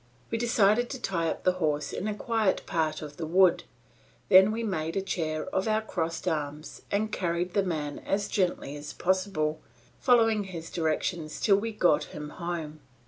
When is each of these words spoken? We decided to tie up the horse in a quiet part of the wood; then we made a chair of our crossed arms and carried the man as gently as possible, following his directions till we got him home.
We 0.31 0.37
decided 0.39 0.89
to 0.89 0.99
tie 0.99 1.29
up 1.29 1.43
the 1.43 1.51
horse 1.61 1.93
in 1.93 2.07
a 2.07 2.15
quiet 2.15 2.65
part 2.65 3.03
of 3.03 3.17
the 3.17 3.25
wood; 3.27 3.65
then 4.29 4.51
we 4.51 4.63
made 4.63 4.95
a 4.95 5.01
chair 5.03 5.45
of 5.53 5.67
our 5.67 5.83
crossed 5.83 6.27
arms 6.27 6.81
and 6.89 7.11
carried 7.11 7.53
the 7.53 7.61
man 7.61 7.99
as 7.99 8.27
gently 8.27 8.75
as 8.75 8.93
possible, 8.93 9.61
following 9.99 10.45
his 10.45 10.71
directions 10.71 11.39
till 11.39 11.57
we 11.57 11.71
got 11.71 12.05
him 12.05 12.29
home. 12.29 12.79